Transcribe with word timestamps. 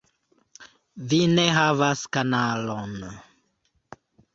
Vi 1.11 1.21
ne 1.35 1.45
havas 1.59 2.03
kanalon 2.19 3.01